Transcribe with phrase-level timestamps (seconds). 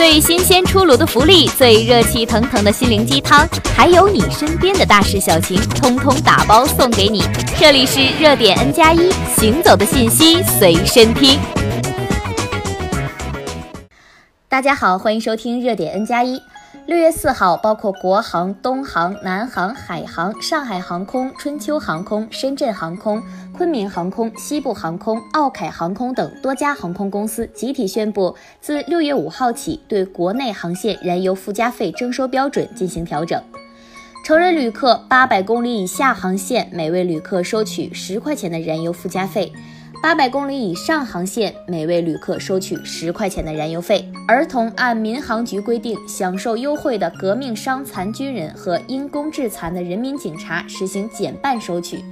[0.00, 7.22] 最新鲜出炉的福利，最热气腾腾的心灵鸡汤，还有你身边的大事小情，通通打包送给你。
[7.58, 11.38] 这里是热点 N 加一，行走的信息随身听。
[14.48, 16.40] 大家好，欢迎收听热点 N 加一。
[16.90, 23.22] 六月四号，包括国航、东航、南航、海航、上海航空、春秋航空、深圳航空、
[23.56, 33.40] 昆明航空、西部航空、奥凯航空等多家航空公司集体宣布，自六月五号起，对国内航线燃油附加费征收标准进行调整。
[34.24, 39.52] 成人旅客八百公里以下航线，每位旅客收取十块钱的燃油附加费。
[40.02, 44.10] 八百公里以上航线，每位旅客收取十块钱的燃油费。
[44.26, 52.02] 儿童按民航局规定享受优惠的革命伤残军人和因公致残的人民警察实行减半收取。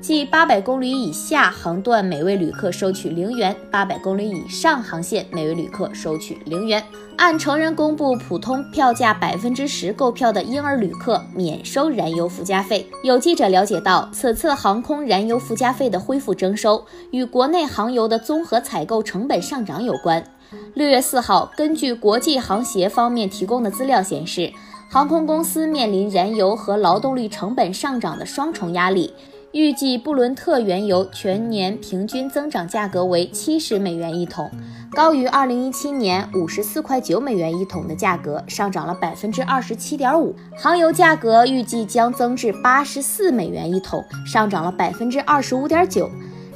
[0.00, 6.82] 即八百公里以下航段，每位旅客收取零元；八百公里以上航线，每位旅客收取零元。
[7.16, 12.86] 按成人公布普通票价百分之十购票的婴儿旅客免收燃油附加费。
[13.02, 20.24] 有记者了解到，此次航空燃油附加费的恢复征收，与国内航油的综合采购成本上涨有关。
[20.74, 24.52] 六月四号，根据国际航协方面提供的资料显示，
[24.88, 29.12] 航空公司面临燃油和劳动力成本上涨的双重压力。
[29.52, 34.50] 预计布伦特原油全年平均增长价格为七十美元一桶，
[34.92, 40.36] 高于二零一七年五十四块九美元一桶的价格，上涨了百分之二十七点五。
[40.54, 46.10] 航油价格预计将增至八十四美元一桶，上涨了百分之二十五点九。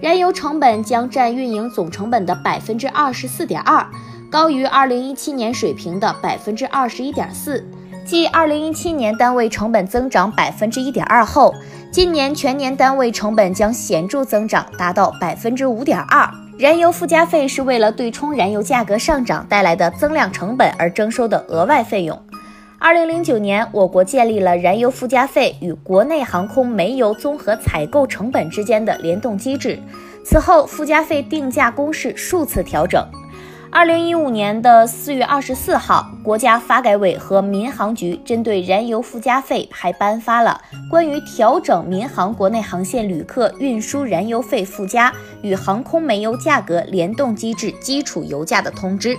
[0.00, 3.86] 燃油成本将占运营总成本的百分之二十四点二，
[4.30, 7.62] 高于二零一七年水平的百分之二十一点四。
[8.08, 11.54] 继二零一七年单位成本增长百分之一点二后，
[11.90, 16.26] 今年全年单位成本将显著增长，达到百分之五点二。
[16.58, 22.18] 燃油附加费是为了对冲燃油价格上涨带来的增量成本而征收的额外费用。
[22.78, 29.78] 二零零九年，我国建立了燃油附加费与国内航空煤油综合采购成本之间的联动机制，
[30.24, 33.06] 此后附加费定价公式数次调整。
[33.70, 40.58] 二零一五年的四月二十四号，国家发改委和民航局针对燃油附加费还颁发了
[40.90, 45.12] 关于调整民航国内航线旅客运输燃油费附加
[45.42, 49.16] 与航空煤油价格联动机制基础油价的通知，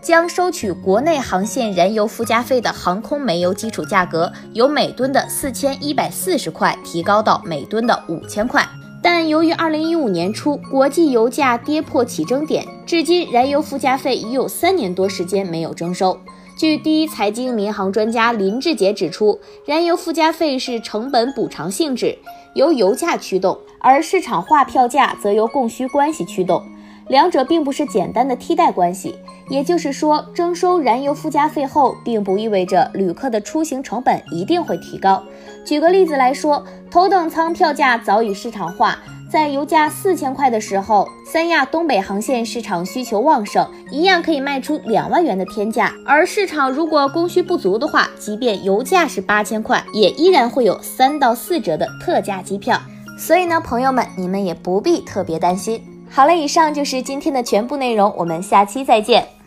[0.00, 8.66] 将收取国内航线燃油附加费的航空煤油基础价格由每吨的四千一百四十块提高到每吨的五千块。
[9.10, 16.20] 但由于二零一五年初国际油价跌破起征点，至今燃油附加费已有三年多时间没有征收。
[16.58, 22.18] 据第一财经民航专家林志杰指出，燃油附加费是成本补偿性质，
[22.52, 26.62] 由油价驱动，而市场化票价则由供需关系驱动，
[27.08, 29.14] 两者并不是简单的替代关系。
[29.48, 35.22] 也就是说，征收燃油附加费后，并不意味着旅客的出行成本一定会提高。
[35.64, 38.98] 举个例子来说，头等舱票价早已市场化，
[39.32, 45.94] 在油价四千块的时候，三亚东北航线市场需求旺盛，一样可以卖出两万元的天价。
[46.04, 52.78] 而市场如果供需不足的话，即便油价是八千块，也依然会有三到四折的特价机票。
[53.18, 55.82] 所以呢，朋友们，你们也不必特别担心。
[56.10, 59.37] 好了，以上就是今天的全部内容，我们下期再见。